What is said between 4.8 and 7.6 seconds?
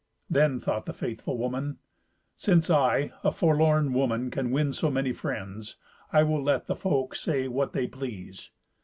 many friends, I will let the folk say